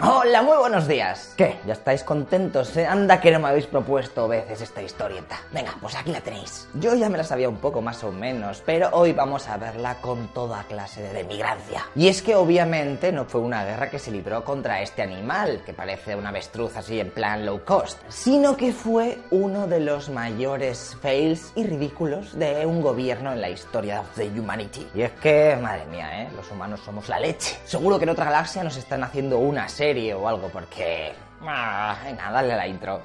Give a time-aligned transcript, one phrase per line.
[0.00, 1.34] Oh, Hola, muy buenos días.
[1.36, 1.58] ¿Qué?
[1.66, 2.74] ¿Ya estáis contentos?
[2.78, 2.86] eh?
[2.86, 5.38] Anda que no me habéis propuesto veces esta historieta.
[5.52, 6.66] Venga, pues aquí la tenéis.
[6.72, 9.96] Yo ya me la sabía un poco más o menos, pero hoy vamos a verla
[9.96, 11.84] con toda clase de demigracia.
[11.94, 15.74] Y es que obviamente no fue una guerra que se libró contra este animal, que
[15.74, 20.96] parece un avestruz así en plan low cost, sino que fue uno de los mayores
[21.02, 24.88] fails y ridículos de un gobierno en la historia of the humanity.
[24.94, 26.28] Y es que, madre mía, ¿eh?
[26.34, 27.58] Los humanos somos la leche.
[27.66, 31.12] Seguro que en otra galaxia nos están haciendo una serie o algo porque...
[31.42, 33.02] Ah, venga, dale la intro.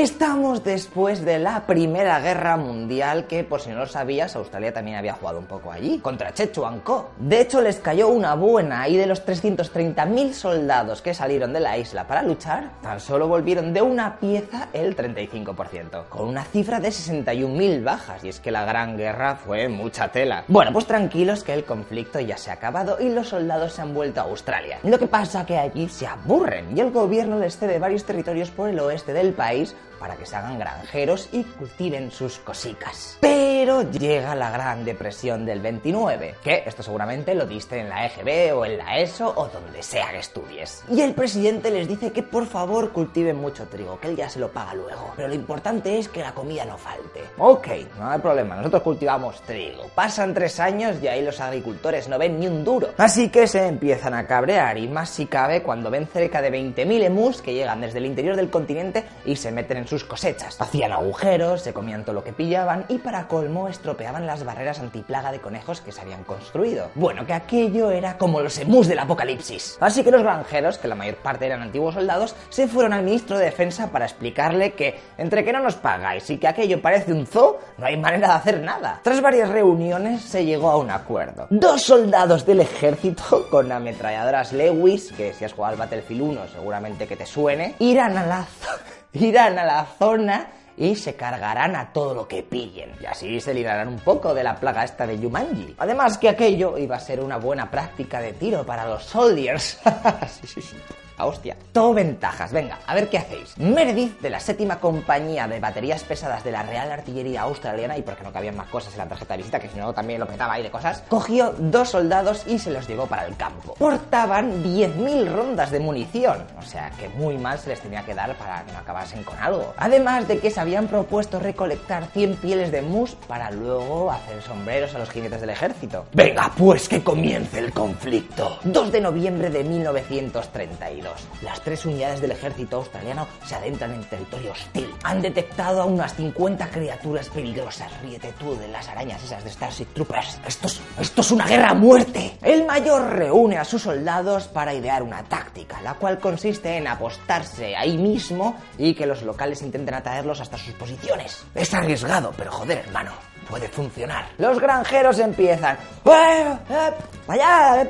[0.00, 4.96] Estamos después de la Primera Guerra Mundial, que por si no lo sabías, Australia también
[4.96, 7.10] había jugado un poco allí, contra Chechuanco.
[7.18, 11.76] De hecho, les cayó una buena y de los 330.000 soldados que salieron de la
[11.76, 16.88] isla para luchar, tan solo volvieron de una pieza el 35%, con una cifra de
[16.88, 20.44] 61.000 bajas, y es que la Gran Guerra fue mucha tela.
[20.48, 23.92] Bueno, pues tranquilos que el conflicto ya se ha acabado y los soldados se han
[23.92, 24.78] vuelto a Australia.
[24.82, 28.70] Lo que pasa que allí se aburren y el gobierno les cede varios territorios por
[28.70, 33.18] el oeste del país para que se hagan granjeros y cultiven sus cosicas.
[33.20, 38.56] Pero llega la Gran Depresión del 29, que esto seguramente lo diste en la EGB
[38.56, 40.82] o en la ESO o donde sea que estudies.
[40.88, 44.40] Y el presidente les dice que por favor cultiven mucho trigo, que él ya se
[44.40, 45.12] lo paga luego.
[45.14, 47.22] Pero lo importante es que la comida no falte.
[47.38, 49.88] Ok, no hay problema, nosotros cultivamos trigo.
[49.94, 52.88] Pasan tres años y ahí los agricultores no ven ni un duro.
[52.96, 57.04] Así que se empiezan a cabrear y más si cabe cuando ven cerca de 20.000
[57.04, 60.56] emus que llegan desde el interior del continente y se meten en sus cosechas.
[60.60, 65.32] Hacían agujeros, se comían todo lo que pillaban y para colmo estropeaban las barreras antiplaga
[65.32, 66.90] de conejos que se habían construido.
[66.94, 69.76] Bueno, que aquello era como los emus del apocalipsis.
[69.80, 73.36] Así que los granjeros, que la mayor parte eran antiguos soldados, se fueron al ministro
[73.36, 77.26] de Defensa para explicarle que entre que no nos pagáis y que aquello parece un
[77.26, 79.00] zoo, no hay manera de hacer nada.
[79.02, 81.48] Tras varias reuniones se llegó a un acuerdo.
[81.50, 87.08] Dos soldados del ejército con ametralladoras Lewis, que si has jugado al Battlefield 1 seguramente
[87.08, 88.46] que te suene, irán a la
[89.12, 92.94] irán a la zona y se cargarán a todo lo que pillen.
[93.02, 95.74] Y así se librarán un poco de la plaga esta de Yumanji.
[95.78, 99.78] Además que aquello iba a ser una buena práctica de tiro para los soldiers.
[100.40, 100.76] sí, sí, sí.
[101.20, 101.54] A hostia.
[101.74, 102.50] Todo ventajas.
[102.50, 103.58] Venga, a ver qué hacéis.
[103.58, 108.24] Meredith, de la séptima compañía de baterías pesadas de la Real Artillería Australiana, y porque
[108.24, 110.54] no cabían más cosas en la tarjeta de visita, que si no también lo petaba
[110.54, 113.74] ahí de cosas, cogió dos soldados y se los llevó para el campo.
[113.74, 118.34] Portaban 10.000 rondas de munición, o sea que muy mal se les tenía que dar
[118.38, 119.74] para que no acabasen con algo.
[119.76, 124.94] Además de que se habían propuesto recolectar 100 pieles de mus para luego hacer sombreros
[124.94, 126.06] a los jinetes del ejército.
[126.14, 128.58] Venga, pues que comience el conflicto.
[128.64, 131.09] 2 de noviembre de 1932.
[131.42, 134.92] Las tres unidades del ejército australiano se adentran en territorio hostil.
[135.04, 137.90] Han detectado a unas 50 criaturas peligrosas.
[138.02, 140.40] Ríete tú de las arañas esas de Starship Troopers.
[140.46, 142.38] Esto es, esto es una guerra a muerte.
[142.42, 147.76] El mayor reúne a sus soldados para idear una táctica, la cual consiste en apostarse
[147.76, 151.44] ahí mismo y que los locales intenten atraerlos hasta sus posiciones.
[151.54, 154.26] Es arriesgado, pero joder, hermano puede funcionar.
[154.38, 155.76] Los granjeros empiezan.
[156.04, 157.86] ¡Vaya!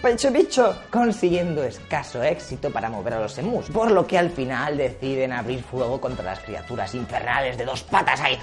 [0.00, 0.76] ¡Pecho bicho!
[0.90, 3.70] Consiguiendo escaso éxito para mover a los emus.
[3.70, 8.20] Por lo que al final deciden abrir fuego contra las criaturas infernales de dos patas
[8.20, 8.38] ahí.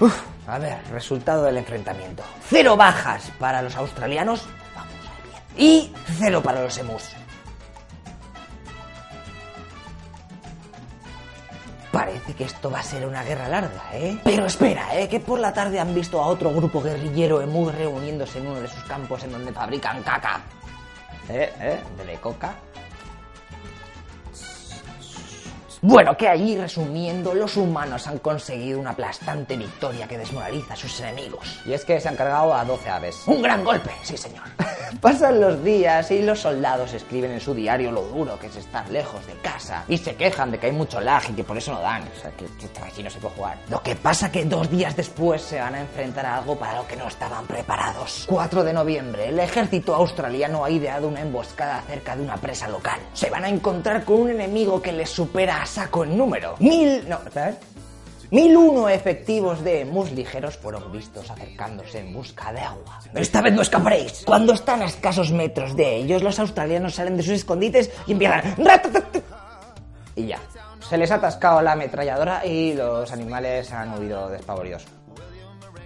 [0.00, 2.22] Uf, a ver, resultado del enfrentamiento.
[2.48, 4.46] Cero bajas para los australianos.
[4.74, 4.92] Vamos
[5.56, 5.68] bien.
[5.68, 7.02] Y cero para los emus.
[11.94, 14.18] Parece que esto va a ser una guerra larga, ¿eh?
[14.24, 15.08] Pero espera, ¿eh?
[15.08, 18.66] Que por la tarde han visto a otro grupo guerrillero emu reuniéndose en uno de
[18.66, 20.40] sus campos en donde fabrican caca.
[21.28, 21.52] ¿Eh?
[21.60, 21.80] ¿Eh?
[22.04, 22.56] ¿De coca?
[25.86, 30.98] Bueno, que allí, resumiendo, los humanos han conseguido una aplastante victoria que desmoraliza a sus
[31.00, 31.60] enemigos.
[31.66, 33.22] Y es que se han cargado a 12 aves.
[33.26, 33.90] ¡Un gran golpe!
[34.02, 34.44] Sí, señor.
[35.02, 38.88] Pasan los días y los soldados escriben en su diario lo duro que es estar
[38.88, 39.84] lejos de casa.
[39.86, 42.02] Y se quejan de que hay mucho lag y que por eso no dan.
[42.04, 43.58] O sea, que, que aquí no se puede jugar.
[43.68, 46.86] Lo que pasa que dos días después se van a enfrentar a algo para lo
[46.88, 48.24] que no estaban preparados.
[48.26, 53.00] 4 de noviembre, el ejército australiano ha ideado una emboscada cerca de una presa local.
[53.12, 56.54] Se van a encontrar con un enemigo que les supera a saco en número.
[56.60, 57.08] Mil...
[57.08, 57.56] No, ¿sabes?
[58.30, 63.00] 1001 efectivos de emus ligeros fueron vistos acercándose en busca de agua.
[63.14, 64.22] Esta vez no escaparéis.
[64.24, 68.54] Cuando están a escasos metros de ellos, los australianos salen de sus escondites y empiezan...
[70.16, 70.38] Y ya.
[70.88, 74.86] Se les ha atascado la ametralladora y los animales han huido despavoridos.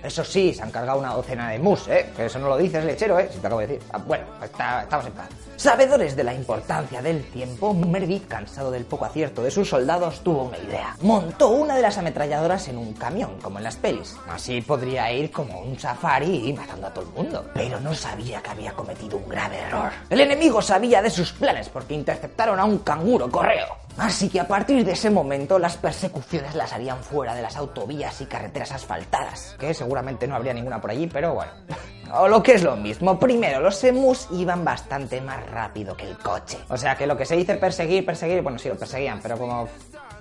[0.03, 2.11] Eso sí, se han cargado una docena de mus, ¿eh?
[2.17, 3.29] Que eso no lo dices, lechero, ¿eh?
[3.33, 3.83] Si te acabo de decir.
[3.93, 5.29] Ah, bueno, estamos en paz.
[5.57, 10.45] Sabedores de la importancia del tiempo, Meredith, cansado del poco acierto de sus soldados, tuvo
[10.45, 10.97] una idea.
[11.03, 14.17] Montó una de las ametralladoras en un camión, como en las pelis.
[14.29, 17.45] Así podría ir como un safari matando a todo el mundo.
[17.55, 19.91] Pero no sabía que había cometido un grave error.
[20.09, 23.88] El enemigo sabía de sus planes porque interceptaron a un canguro correo.
[23.99, 28.21] Así que a partir de ese momento las persecuciones las harían fuera de las autovías
[28.21, 31.53] y carreteras asfaltadas, que seguramente no habría ninguna por allí, pero bueno.
[32.11, 36.17] O lo que es lo mismo, primero, los emus iban bastante más rápido que el
[36.17, 36.57] coche.
[36.71, 39.69] O sea que lo que se dice perseguir, perseguir, bueno, sí, lo perseguían, pero como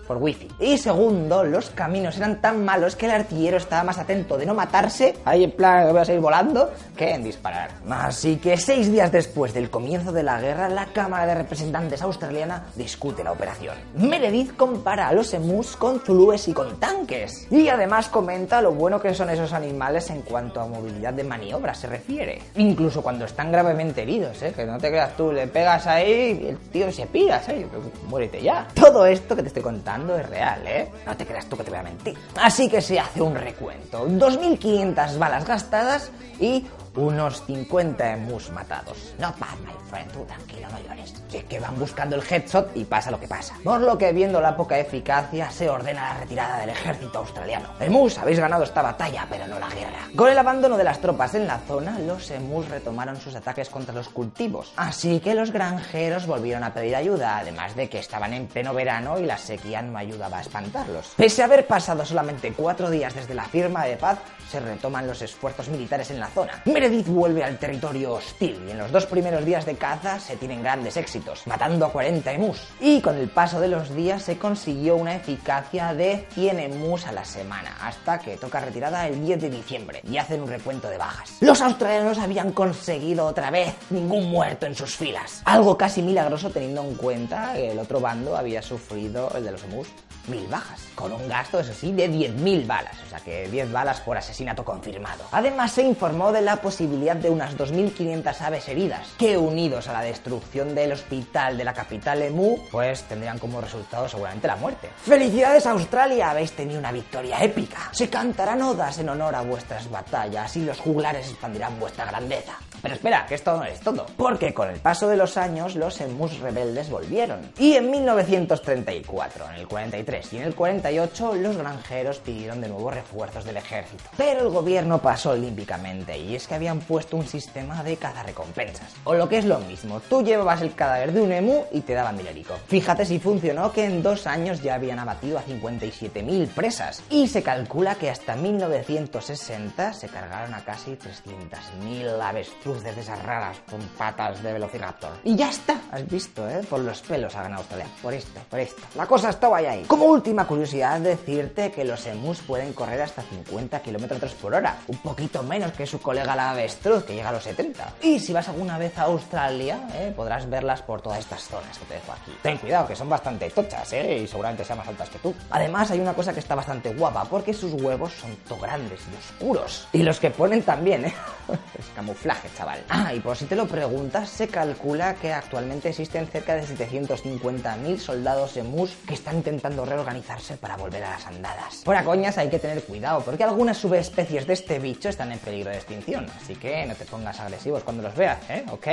[0.08, 0.48] por wifi.
[0.60, 4.54] Y segundo, los caminos eran tan malos que el artillero estaba más atento de no
[4.54, 7.72] matarse, ahí en plan voy a seguir volando, que en disparar.
[7.90, 12.66] Así que seis días después del comienzo de la guerra, la Cámara de Representantes australiana
[12.76, 13.76] discute la operación.
[13.96, 17.48] Meredith compara a los emus con zulúes y con tanques.
[17.52, 21.74] Y además comenta lo bueno que son esos animales en cuanto a movilidad de maniobra
[21.74, 22.42] se refiere.
[22.56, 24.54] Incluso cuando están gravemente heridos, ¿eh?
[24.56, 27.68] que no te creas tú, le pegas ahí y el tío se pira, ¿eh?
[28.08, 28.68] muérete ya.
[28.74, 30.92] Todo esto que te estoy contando es real, ¿eh?
[31.06, 32.18] No te creas tú que te voy a mentir.
[32.42, 34.08] Así que se hace un recuento.
[34.08, 36.66] 2.500 balas gastadas y
[36.98, 39.14] unos 50 emus matados.
[39.20, 41.14] No bad, my friend, tú tranquilo, no llores.
[41.32, 43.56] es que van buscando el headshot y pasa lo que pasa.
[43.64, 47.70] Por lo que viendo la poca eficacia, se ordena la retirada del ejército australiano.
[47.80, 50.00] Emus, habéis ganado esta batalla, pero no la guerra.
[50.16, 53.94] Con el abandono de las tropas en la zona, los emus retomaron sus ataques contra
[53.94, 54.74] los cultivos.
[54.76, 59.20] Así que los granjeros volvieron a pedir ayuda, además de que estaban en pleno verano
[59.20, 61.14] y la sequía no ayudaba a espantarlos.
[61.16, 64.18] Pese a haber pasado solamente cuatro días desde la firma de paz,
[64.50, 66.62] se retoman los esfuerzos militares en la zona.
[66.88, 70.64] Meredith vuelve al territorio hostil y en los dos primeros días de caza se tienen
[70.64, 72.62] grandes éxitos, matando a 40 emus.
[72.80, 77.12] Y con el paso de los días se consiguió una eficacia de 100 emus a
[77.12, 80.98] la semana, hasta que toca retirada el 10 de diciembre y hacen un recuento de
[80.98, 81.36] bajas.
[81.42, 86.84] Los australianos habían conseguido otra vez ningún muerto en sus filas, algo casi milagroso teniendo
[86.84, 89.90] en cuenta que el otro bando había sufrido, el de los emus,
[90.28, 94.02] mil bajas, con un gasto, eso sí, de 10.000 balas, o sea que 10 balas
[94.02, 95.24] por asesinato confirmado.
[95.32, 100.02] Además se informó de la posibilidad de unas 2.500 aves heridas, que unidos a la
[100.02, 104.90] destrucción del hospital de la capital Emu, pues tendrían como resultado seguramente la muerte.
[105.04, 106.30] ¡Felicidades Australia!
[106.30, 107.90] Habéis tenido una victoria épica.
[107.92, 112.58] Se cantarán odas en honor a vuestras batallas y los juglares expandirán vuestra grandeza.
[112.82, 116.00] Pero espera, que esto no es todo, porque con el paso de los años los
[116.02, 117.52] emus rebeldes volvieron.
[117.58, 122.92] Y en 1934, en el 43 y en el 48 los granjeros pidieron de nuevo
[122.92, 124.04] refuerzos del ejército.
[124.16, 128.94] Pero el gobierno pasó olímpicamente y es que habían puesto un sistema de recompensas.
[129.04, 131.94] O lo que es lo mismo, tú llevabas el cadáver de un emu y te
[131.94, 132.54] daban milerico.
[132.68, 137.04] Fíjate si funcionó que en dos años ya habían abatido a 57.000 presas.
[137.10, 143.58] Y se calcula que hasta 1960 se cargaron a casi 300.000 aves de esas raras
[143.70, 145.12] con patas de Velociraptor.
[145.24, 146.62] Y ya está, has visto, ¿eh?
[146.70, 147.88] Por los pelos ha ganado Australia.
[148.02, 148.82] Por esto, por esto.
[148.96, 149.86] La cosa estaba ahí.
[149.88, 154.76] Como última curiosidad, decirte que los emus pueden correr hasta 50 kilómetros por hora.
[154.88, 157.94] Un poquito menos que su colega la avestruz, que llega a los 70.
[158.02, 160.12] Y si vas alguna vez a Australia, ¿eh?
[160.14, 162.38] podrás verlas por todas estas zonas que te dejo aquí.
[162.42, 164.20] Ten cuidado, que son bastante tochas, ¿eh?
[164.24, 165.34] Y seguramente sean más altas que tú.
[165.52, 169.16] Además, hay una cosa que está bastante guapa, porque sus huevos son to grandes y
[169.16, 169.88] oscuros.
[169.94, 171.14] Y los que ponen también, ¿eh?
[171.80, 172.84] es camuflaje, chaval.
[172.90, 177.98] Ah, y por si te lo preguntas, se calcula que actualmente existen cerca de 750.000
[177.98, 181.84] soldados emus que están intentando reorganizarse para volver a las andadas.
[181.86, 185.70] Fuera coñas, hay que tener cuidado, porque algunas subespecies de este bicho están en peligro
[185.70, 188.66] de extinción, así que no te pongas agresivos cuando los veas, ¿eh?
[188.72, 188.88] ¿Ok?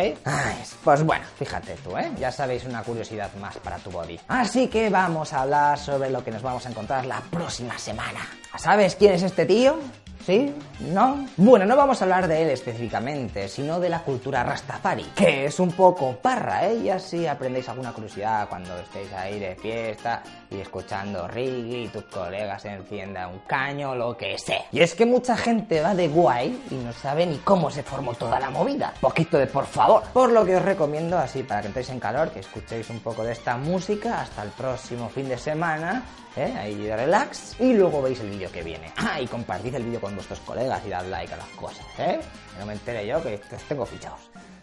[0.84, 2.10] pues bueno, fíjate tú, ¿eh?
[2.18, 4.20] Ya sabéis una curiosidad más para tu body.
[4.28, 8.20] Así que vamos a hablar sobre lo que nos vamos a encontrar la próxima semana.
[8.58, 9.78] ¿Sabes quién es este tío?
[10.24, 10.54] ¿Sí?
[10.80, 11.26] ¿No?
[11.36, 15.60] Bueno, no vamos a hablar de él específicamente, sino de la cultura Rastafari, que es
[15.60, 16.76] un poco parra, ¿eh?
[16.84, 22.04] Y así aprendéis alguna curiosidad cuando estéis ahí de fiesta y escuchando reggae y tus
[22.04, 24.64] colegas enciendan un caño, lo que sea.
[24.72, 28.14] Y es que mucha gente va de guay y no sabe ni cómo se formó
[28.14, 28.94] toda la movida.
[29.02, 30.04] Poquito de por favor.
[30.12, 33.24] Por lo que os recomiendo, así para que entréis en calor, que escuchéis un poco
[33.24, 36.02] de esta música hasta el próximo fin de semana
[36.36, 36.54] ¿eh?
[36.58, 38.92] ahí de relax, y luego veis el vídeo que viene.
[38.96, 42.20] Ah, y compartid el vídeo vuestros colegas y dad like a las cosas, ¿eh?
[42.52, 44.20] Que no me entere yo que os tengo fichados.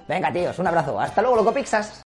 [0.08, 1.00] Venga, tíos, un abrazo.
[1.00, 2.00] Hasta luego, loco Pixas.